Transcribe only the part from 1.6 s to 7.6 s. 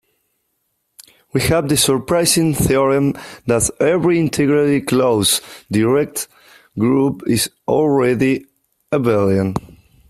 the surprising theorem that every integrally closed directed group is